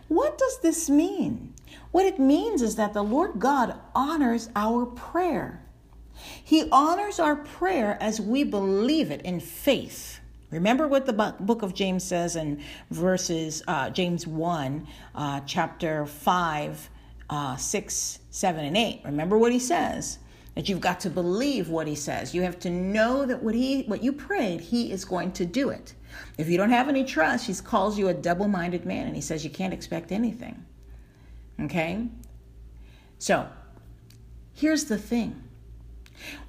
What 0.09 0.37
does 0.37 0.61
this 0.61 0.91
mean? 0.91 1.55
What 1.91 2.05
it 2.05 2.19
means 2.19 2.61
is 2.61 2.77
that 2.77 2.93
the 2.93 3.03
Lord 3.03 3.39
God 3.39 3.81
honors 3.95 4.51
our 4.55 4.85
prayer. 4.85 5.63
He 6.43 6.69
honors 6.71 7.19
our 7.19 7.37
prayer 7.37 7.97
as 7.99 8.21
we 8.21 8.45
believe 8.45 9.11
it 9.11 9.23
in 9.23 9.41
faith. 9.41 10.21
Remember 10.55 10.87
what 10.87 11.05
the 11.05 11.35
book 11.41 11.63
of 11.63 11.75
James 11.75 12.05
says 12.05 12.37
in 12.37 12.63
verses, 12.93 13.65
uh, 13.67 13.91
James 13.91 14.25
1, 14.25 14.87
uh, 15.17 15.41
chapter 15.47 16.07
5, 16.07 16.91
uh, 17.29 17.57
6, 17.57 18.19
7, 18.31 18.65
and 18.65 18.77
8. 18.77 19.01
Remember 19.05 19.37
what 19.37 19.51
he 19.51 19.59
says 19.59 20.21
that 20.55 20.69
you've 20.69 20.81
got 20.81 21.01
to 21.01 21.11
believe 21.11 21.69
what 21.69 21.89
he 21.89 21.97
says. 21.97 22.33
You 22.33 22.43
have 22.43 22.61
to 22.61 22.71
know 22.71 23.27
that 23.27 23.43
what 23.43 23.57
he 23.57 23.83
what 23.83 24.05
you 24.05 24.13
prayed, 24.13 24.61
he 24.61 24.93
is 24.93 25.05
going 25.05 25.33
to 25.33 25.45
do 25.45 25.71
it. 25.71 25.95
If 26.39 26.49
you 26.49 26.57
don't 26.57 26.71
have 26.71 26.89
any 26.89 27.03
trust, 27.03 27.49
he 27.49 27.55
calls 27.55 27.99
you 27.99 28.07
a 28.07 28.15
double-minded 28.15 28.87
man 28.87 29.09
and 29.09 29.17
he 29.17 29.23
says 29.23 29.43
you 29.43 29.51
can't 29.51 29.75
expect 29.75 30.13
anything. 30.13 30.65
Okay? 31.61 32.07
So, 33.19 33.49
here's 34.53 34.85
the 34.85 34.99
thing. 34.99 35.43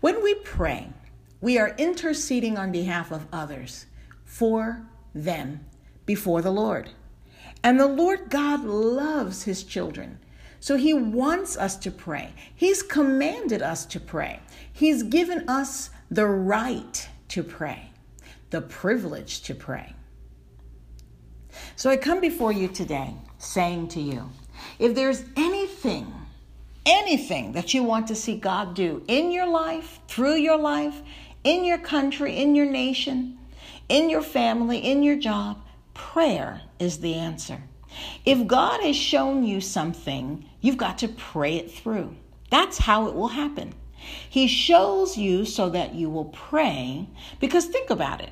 When 0.01 0.21
we 0.21 0.35
pray, 0.35 0.89
we 1.41 1.57
are 1.57 1.73
interceding 1.79 2.55
on 2.59 2.71
behalf 2.71 3.11
of 3.11 3.25
others 3.33 3.87
for 4.25 4.85
them 5.13 5.61
before 6.05 6.41
the 6.41 6.51
Lord. 6.51 6.89
And 7.63 7.79
the 7.79 7.87
Lord 7.87 8.29
God 8.29 8.63
loves 8.65 9.43
his 9.43 9.63
children. 9.63 10.19
So 10.59 10.77
he 10.77 10.93
wants 10.93 11.57
us 11.57 11.75
to 11.77 11.91
pray. 11.91 12.33
He's 12.53 12.83
commanded 12.83 13.61
us 13.61 13.85
to 13.87 13.99
pray. 13.99 14.39
He's 14.73 15.03
given 15.03 15.47
us 15.47 15.91
the 16.09 16.27
right 16.27 17.07
to 17.29 17.43
pray, 17.43 17.91
the 18.49 18.61
privilege 18.61 19.41
to 19.43 19.55
pray. 19.55 19.93
So 21.75 21.89
I 21.89 21.97
come 21.97 22.19
before 22.19 22.51
you 22.51 22.67
today 22.67 23.13
saying 23.37 23.89
to 23.89 24.01
you 24.01 24.29
if 24.79 24.95
there's 24.95 25.23
anything, 25.35 26.11
anything 26.85 27.53
that 27.53 27.73
you 27.73 27.83
want 27.83 28.07
to 28.07 28.15
see 28.15 28.35
God 28.35 28.73
do 28.73 29.03
in 29.07 29.31
your 29.31 29.47
life, 29.47 29.99
through 30.07 30.35
your 30.35 30.57
life, 30.57 31.01
in 31.43 31.63
your 31.63 31.77
country, 31.77 32.37
in 32.37 32.55
your 32.55 32.65
nation, 32.65 33.37
in 33.89 34.09
your 34.09 34.21
family, 34.21 34.79
in 34.79 35.03
your 35.03 35.17
job, 35.17 35.61
prayer 35.93 36.61
is 36.79 36.99
the 36.99 37.13
answer. 37.15 37.61
If 38.25 38.47
God 38.47 38.81
has 38.81 38.95
shown 38.95 39.43
you 39.43 39.61
something, 39.61 40.45
you've 40.61 40.77
got 40.77 40.97
to 40.99 41.07
pray 41.07 41.55
it 41.55 41.71
through. 41.71 42.15
That's 42.49 42.77
how 42.77 43.07
it 43.07 43.15
will 43.15 43.29
happen. 43.29 43.73
He 44.29 44.47
shows 44.47 45.17
you 45.17 45.45
so 45.45 45.69
that 45.69 45.95
you 45.95 46.09
will 46.09 46.25
pray. 46.25 47.07
Because 47.39 47.65
think 47.65 47.89
about 47.89 48.21
it. 48.21 48.31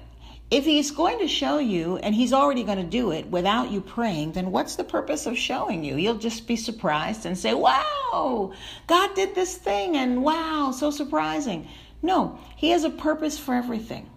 If 0.51 0.65
he's 0.65 0.91
going 0.91 1.17
to 1.19 1.27
show 1.27 1.57
you 1.57 1.97
and 1.97 2.13
he's 2.13 2.33
already 2.33 2.63
going 2.63 2.77
to 2.77 2.83
do 2.83 3.11
it 3.11 3.25
without 3.27 3.71
you 3.71 3.81
praying, 3.81 4.33
then 4.33 4.51
what's 4.51 4.75
the 4.75 4.83
purpose 4.83 5.25
of 5.25 5.37
showing 5.37 5.83
you? 5.83 5.95
You'll 5.95 6.19
just 6.19 6.45
be 6.45 6.55
surprised 6.55 7.25
and 7.25 7.35
say, 7.35 7.55
Wow, 7.55 8.53
God 8.85 9.15
did 9.15 9.33
this 9.33 9.57
thing, 9.57 9.97
and 9.97 10.21
wow, 10.21 10.71
so 10.71 10.91
surprising. 10.91 11.67
No, 12.03 12.37
he 12.55 12.69
has 12.69 12.83
a 12.83 12.91
purpose 12.91 13.39
for 13.39 13.55
everything. 13.55 14.09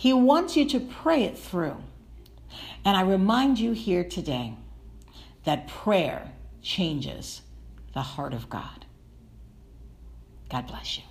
He 0.00 0.14
wants 0.14 0.56
you 0.56 0.64
to 0.70 0.80
pray 0.80 1.24
it 1.24 1.36
through. 1.36 1.76
And 2.86 2.96
I 2.96 3.02
remind 3.02 3.58
you 3.58 3.72
here 3.72 4.02
today 4.02 4.54
that 5.44 5.68
prayer 5.68 6.32
changes 6.62 7.42
the 7.92 8.00
heart 8.00 8.32
of 8.32 8.48
God. 8.48 8.86
God 10.48 10.66
bless 10.68 10.96
you. 10.96 11.04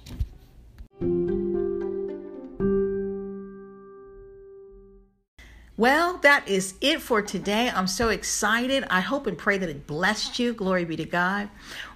Well, 5.77 6.17
that 6.24 6.48
is 6.48 6.74
it 6.81 7.00
for 7.00 7.22
today. 7.22 7.69
I'm 7.69 7.86
so 7.86 8.10
excited. 8.10 8.86
I 8.89 9.01
hope 9.01 9.27
and 9.27 9.38
pray 9.38 9.60
that 9.60 9.69
it 9.69 9.86
blessed 9.86 10.39
you. 10.39 10.51
Glory 10.51 10.86
be 10.86 10.96
to 10.96 11.05
God. 11.05 11.50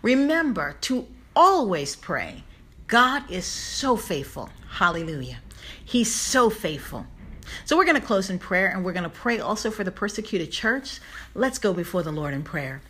Remember 0.03 0.77
to 0.81 1.07
always 1.35 1.95
pray. 1.95 2.43
God 2.85 3.31
is 3.31 3.45
so 3.45 3.97
faithful. 3.97 4.51
Hallelujah. 4.69 5.39
He's 5.83 6.13
so 6.13 6.49
faithful. 6.49 7.05
So 7.65 7.77
we're 7.77 7.85
going 7.85 7.99
to 7.99 8.05
close 8.05 8.29
in 8.29 8.39
prayer 8.39 8.69
and 8.69 8.83
we're 8.83 8.93
going 8.93 9.03
to 9.03 9.09
pray 9.09 9.39
also 9.39 9.69
for 9.69 9.83
the 9.83 9.91
persecuted 9.91 10.51
church. 10.51 10.99
Let's 11.35 11.59
go 11.59 11.73
before 11.73 12.03
the 12.03 12.11
Lord 12.11 12.33
in 12.33 12.43
prayer. 12.43 12.81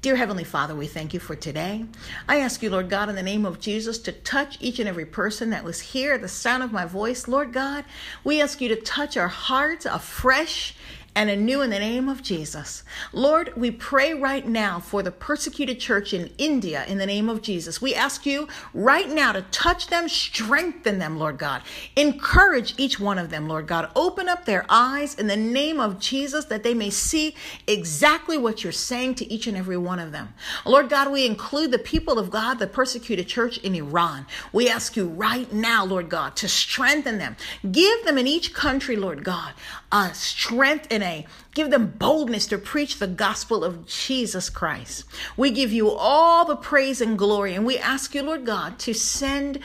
Dear 0.00 0.14
Heavenly 0.14 0.44
Father, 0.44 0.76
we 0.76 0.86
thank 0.86 1.12
you 1.12 1.18
for 1.18 1.34
today. 1.34 1.84
I 2.28 2.38
ask 2.38 2.62
you, 2.62 2.70
Lord 2.70 2.88
God, 2.88 3.08
in 3.08 3.16
the 3.16 3.22
name 3.22 3.44
of 3.44 3.58
Jesus, 3.58 3.98
to 3.98 4.12
touch 4.12 4.56
each 4.60 4.78
and 4.78 4.88
every 4.88 5.04
person 5.04 5.50
that 5.50 5.64
was 5.64 5.80
here, 5.80 6.16
the 6.18 6.28
sound 6.28 6.62
of 6.62 6.70
my 6.70 6.84
voice. 6.84 7.26
Lord 7.26 7.52
God, 7.52 7.84
we 8.22 8.40
ask 8.40 8.60
you 8.60 8.68
to 8.68 8.76
touch 8.76 9.16
our 9.16 9.26
hearts 9.26 9.86
afresh 9.86 10.76
and 11.18 11.28
anew 11.28 11.62
in 11.62 11.70
the 11.70 11.80
name 11.80 12.08
of 12.08 12.22
Jesus. 12.22 12.84
Lord, 13.12 13.52
we 13.56 13.72
pray 13.72 14.14
right 14.14 14.46
now 14.46 14.78
for 14.78 15.02
the 15.02 15.10
persecuted 15.10 15.80
church 15.80 16.14
in 16.14 16.30
India 16.38 16.84
in 16.86 16.98
the 16.98 17.06
name 17.06 17.28
of 17.28 17.42
Jesus. 17.42 17.82
We 17.82 17.92
ask 17.92 18.24
you 18.24 18.46
right 18.72 19.08
now 19.08 19.32
to 19.32 19.42
touch 19.50 19.88
them, 19.88 20.08
strengthen 20.08 21.00
them, 21.00 21.18
Lord 21.18 21.36
God. 21.36 21.62
Encourage 21.96 22.74
each 22.78 23.00
one 23.00 23.18
of 23.18 23.30
them, 23.30 23.48
Lord 23.48 23.66
God. 23.66 23.90
Open 23.96 24.28
up 24.28 24.44
their 24.44 24.64
eyes 24.68 25.16
in 25.16 25.26
the 25.26 25.36
name 25.36 25.80
of 25.80 25.98
Jesus 25.98 26.44
that 26.44 26.62
they 26.62 26.72
may 26.72 26.88
see 26.88 27.34
exactly 27.66 28.38
what 28.38 28.62
you're 28.62 28.72
saying 28.72 29.16
to 29.16 29.32
each 29.32 29.48
and 29.48 29.56
every 29.56 29.76
one 29.76 29.98
of 29.98 30.12
them. 30.12 30.32
Lord 30.64 30.88
God, 30.88 31.10
we 31.10 31.26
include 31.26 31.72
the 31.72 31.80
people 31.80 32.20
of 32.20 32.30
God, 32.30 32.60
the 32.60 32.68
persecuted 32.68 33.26
church 33.26 33.58
in 33.58 33.74
Iran. 33.74 34.24
We 34.52 34.70
ask 34.70 34.96
you 34.96 35.08
right 35.08 35.52
now, 35.52 35.84
Lord 35.84 36.10
God, 36.10 36.36
to 36.36 36.48
strengthen 36.48 37.18
them. 37.18 37.34
Give 37.72 38.04
them 38.04 38.18
in 38.18 38.28
each 38.28 38.54
country, 38.54 38.94
Lord 38.94 39.24
God, 39.24 39.54
a 39.90 40.14
strength 40.14 40.86
and 40.92 41.02
a 41.02 41.07
give 41.54 41.70
them 41.70 41.94
boldness 41.98 42.46
to 42.46 42.58
preach 42.58 42.98
the 42.98 43.06
gospel 43.06 43.64
of 43.64 43.86
Jesus 43.86 44.48
Christ. 44.50 45.04
We 45.36 45.50
give 45.50 45.72
you 45.72 45.90
all 45.90 46.44
the 46.44 46.56
praise 46.56 47.00
and 47.00 47.18
glory, 47.18 47.54
and 47.54 47.66
we 47.66 47.78
ask 47.78 48.14
you, 48.14 48.22
Lord 48.22 48.46
God, 48.46 48.78
to 48.80 48.94
send 48.94 49.60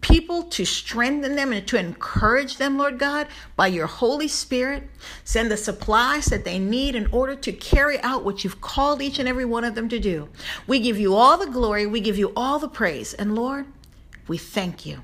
people 0.00 0.44
to 0.44 0.64
strengthen 0.64 1.36
them 1.36 1.52
and 1.52 1.66
to 1.68 1.78
encourage 1.78 2.56
them, 2.56 2.78
Lord 2.78 2.98
God, 2.98 3.26
by 3.56 3.66
your 3.66 3.86
Holy 3.86 4.28
Spirit. 4.28 4.84
Send 5.24 5.50
the 5.50 5.56
supplies 5.56 6.26
that 6.26 6.44
they 6.44 6.58
need 6.58 6.94
in 6.94 7.06
order 7.06 7.34
to 7.36 7.52
carry 7.52 8.00
out 8.00 8.24
what 8.24 8.44
you've 8.44 8.60
called 8.60 9.02
each 9.02 9.18
and 9.18 9.28
every 9.28 9.44
one 9.44 9.64
of 9.64 9.74
them 9.74 9.88
to 9.88 9.98
do. 9.98 10.28
We 10.66 10.80
give 10.80 10.98
you 10.98 11.14
all 11.14 11.36
the 11.38 11.50
glory, 11.50 11.86
we 11.86 12.00
give 12.00 12.18
you 12.18 12.32
all 12.36 12.58
the 12.58 12.68
praise, 12.68 13.14
and 13.14 13.34
Lord, 13.34 13.66
we 14.26 14.38
thank 14.38 14.86
you. 14.86 15.00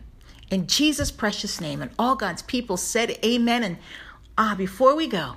In 0.50 0.66
Jesus' 0.66 1.12
precious 1.12 1.61
name, 1.61 1.80
and 1.80 1.92
all 1.99 2.16
God's 2.16 2.42
people 2.42 2.76
said, 2.76 3.18
Amen. 3.25 3.62
And 3.62 3.78
ah, 4.37 4.54
before 4.56 4.97
we 4.97 5.06
go, 5.06 5.37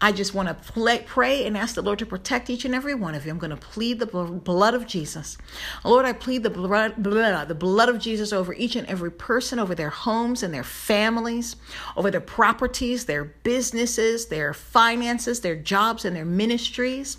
I 0.00 0.12
just 0.12 0.32
want 0.32 0.48
to 0.48 1.02
pray 1.06 1.44
and 1.44 1.56
ask 1.56 1.74
the 1.74 1.82
Lord 1.82 1.98
to 1.98 2.06
protect 2.06 2.48
each 2.48 2.64
and 2.64 2.72
every 2.72 2.94
one 2.94 3.16
of 3.16 3.26
you. 3.26 3.32
I'm 3.32 3.38
going 3.38 3.50
to 3.50 3.56
plead 3.56 3.98
the 3.98 4.06
blood 4.06 4.74
of 4.74 4.86
Jesus. 4.86 5.36
Lord, 5.84 6.06
I 6.06 6.12
plead 6.12 6.44
the 6.44 6.50
blood, 6.50 6.94
the 7.02 7.56
blood 7.58 7.88
of 7.88 7.98
Jesus 7.98 8.32
over 8.32 8.54
each 8.54 8.76
and 8.76 8.86
every 8.86 9.10
person, 9.10 9.58
over 9.58 9.74
their 9.74 9.90
homes 9.90 10.44
and 10.44 10.54
their 10.54 10.62
families, 10.62 11.56
over 11.96 12.12
their 12.12 12.20
properties, 12.20 13.06
their 13.06 13.24
businesses, 13.24 14.26
their 14.26 14.54
finances, 14.54 15.40
their 15.40 15.56
jobs, 15.56 16.04
and 16.04 16.14
their 16.14 16.24
ministries. 16.24 17.18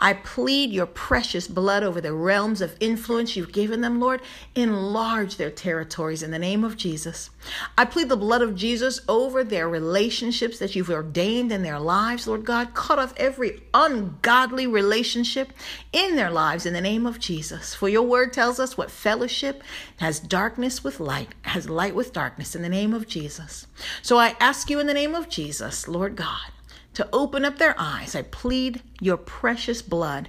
I 0.00 0.12
plead 0.12 0.70
your 0.70 0.86
precious 0.86 1.48
blood 1.48 1.82
over 1.82 2.00
the 2.00 2.14
realms 2.14 2.60
of 2.60 2.76
influence 2.78 3.34
you've 3.34 3.52
given 3.52 3.80
them, 3.80 3.98
Lord. 3.98 4.22
Enlarge 4.54 5.36
their 5.36 5.50
territories 5.50 6.22
in 6.22 6.30
the 6.30 6.38
name 6.38 6.62
of 6.62 6.76
Jesus. 6.76 7.30
I 7.76 7.86
plead 7.86 8.08
the 8.08 8.16
blood 8.16 8.42
of 8.42 8.54
Jesus 8.54 9.00
over 9.08 9.42
their 9.42 9.68
relationships 9.68 10.60
that 10.60 10.76
you've 10.76 10.90
ordained 10.90 11.50
in 11.50 11.64
their 11.64 11.80
lives 11.80 12.19
lives, 12.20 12.28
Lord 12.28 12.44
God. 12.44 12.74
Cut 12.74 12.98
off 12.98 13.14
every 13.16 13.62
ungodly 13.72 14.66
relationship 14.66 15.52
in 15.92 16.16
their 16.16 16.30
lives 16.30 16.66
in 16.66 16.74
the 16.74 16.80
name 16.80 17.06
of 17.06 17.18
Jesus. 17.18 17.74
For 17.74 17.88
your 17.88 18.02
word 18.02 18.32
tells 18.32 18.60
us 18.60 18.76
what 18.76 18.90
fellowship 18.90 19.62
has 19.98 20.20
darkness 20.20 20.84
with 20.84 21.00
light, 21.00 21.30
has 21.42 21.70
light 21.70 21.94
with 21.94 22.12
darkness 22.12 22.54
in 22.54 22.62
the 22.62 22.68
name 22.68 22.92
of 22.92 23.06
Jesus. 23.06 23.66
So 24.02 24.18
I 24.18 24.36
ask 24.38 24.68
you 24.68 24.80
in 24.80 24.86
the 24.86 24.94
name 24.94 25.14
of 25.14 25.28
Jesus, 25.28 25.88
Lord 25.88 26.16
God, 26.16 26.52
to 26.94 27.08
open 27.12 27.44
up 27.44 27.58
their 27.58 27.74
eyes. 27.78 28.14
I 28.14 28.22
plead 28.22 28.82
your 29.00 29.16
precious 29.16 29.80
blood 29.80 30.28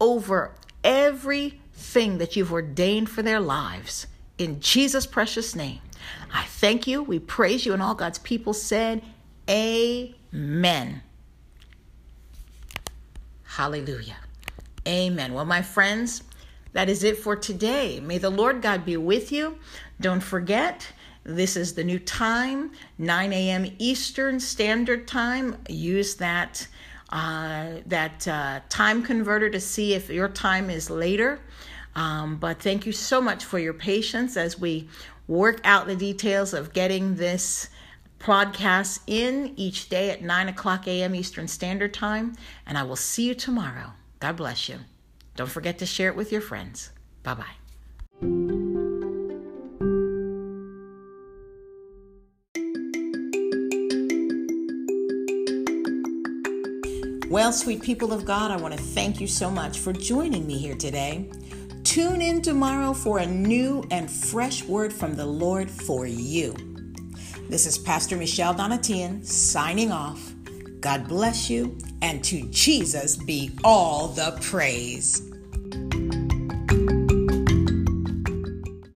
over 0.00 0.54
everything 0.84 2.18
that 2.18 2.36
you've 2.36 2.52
ordained 2.52 3.10
for 3.10 3.22
their 3.22 3.40
lives. 3.40 4.06
In 4.38 4.60
Jesus' 4.60 5.06
precious 5.06 5.54
name, 5.54 5.80
I 6.32 6.44
thank 6.44 6.86
you. 6.86 7.02
We 7.02 7.18
praise 7.18 7.66
you. 7.66 7.72
And 7.72 7.82
all 7.82 7.94
God's 7.94 8.18
people 8.18 8.52
said, 8.52 9.02
Amen. 9.48 11.02
Hallelujah. 13.56 14.18
Amen. 14.86 15.32
Well, 15.32 15.46
my 15.46 15.62
friends, 15.62 16.22
that 16.74 16.90
is 16.90 17.02
it 17.02 17.16
for 17.16 17.34
today. 17.36 18.00
May 18.00 18.18
the 18.18 18.28
Lord 18.28 18.60
God 18.60 18.84
be 18.84 18.98
with 18.98 19.32
you. 19.32 19.56
Don't 19.98 20.20
forget, 20.20 20.92
this 21.24 21.56
is 21.56 21.72
the 21.72 21.82
new 21.82 21.98
time, 21.98 22.72
9 22.98 23.32
a.m. 23.32 23.72
Eastern 23.78 24.40
Standard 24.40 25.08
Time. 25.08 25.56
Use 25.70 26.16
that 26.16 26.68
uh, 27.08 27.76
that 27.86 28.28
uh, 28.28 28.60
time 28.68 29.02
converter 29.02 29.48
to 29.48 29.60
see 29.60 29.94
if 29.94 30.10
your 30.10 30.28
time 30.28 30.68
is 30.68 30.90
later. 30.90 31.40
Um, 31.94 32.36
but 32.36 32.60
thank 32.60 32.84
you 32.84 32.92
so 32.92 33.22
much 33.22 33.42
for 33.42 33.58
your 33.58 33.72
patience 33.72 34.36
as 34.36 34.60
we 34.60 34.86
work 35.28 35.62
out 35.64 35.86
the 35.86 35.96
details 35.96 36.52
of 36.52 36.74
getting 36.74 37.14
this 37.14 37.70
podcasts 38.18 39.00
in 39.06 39.52
each 39.56 39.88
day 39.88 40.10
at 40.10 40.22
9 40.22 40.48
o'clock 40.48 40.86
a.m. 40.86 41.14
Eastern 41.14 41.48
Standard 41.48 41.94
Time, 41.94 42.34
and 42.66 42.76
I 42.76 42.82
will 42.82 42.96
see 42.96 43.26
you 43.26 43.34
tomorrow. 43.34 43.92
God 44.20 44.36
bless 44.36 44.68
you. 44.68 44.78
Don't 45.36 45.50
forget 45.50 45.78
to 45.78 45.86
share 45.86 46.08
it 46.08 46.16
with 46.16 46.32
your 46.32 46.40
friends. 46.40 46.90
Bye 47.22 47.34
bye. 47.34 48.46
Well, 57.28 57.52
sweet 57.52 57.82
people 57.82 58.12
of 58.12 58.24
God, 58.24 58.50
I 58.50 58.56
want 58.56 58.72
to 58.74 58.80
thank 58.80 59.20
you 59.20 59.26
so 59.26 59.50
much 59.50 59.80
for 59.80 59.92
joining 59.92 60.46
me 60.46 60.56
here 60.58 60.76
today. 60.76 61.28
Tune 61.84 62.22
in 62.22 62.40
tomorrow 62.40 62.92
for 62.92 63.18
a 63.18 63.26
new 63.26 63.84
and 63.90 64.10
fresh 64.10 64.64
word 64.64 64.92
from 64.92 65.14
the 65.14 65.26
Lord 65.26 65.70
for 65.70 66.06
you. 66.06 66.75
This 67.48 67.64
is 67.64 67.78
Pastor 67.78 68.16
Michelle 68.16 68.54
Donatian 68.54 69.24
signing 69.24 69.92
off. 69.92 70.34
God 70.80 71.06
bless 71.06 71.48
you, 71.48 71.78
and 72.02 72.22
to 72.24 72.42
Jesus 72.50 73.16
be 73.16 73.56
all 73.62 74.08
the 74.08 74.36
praise. 74.42 75.22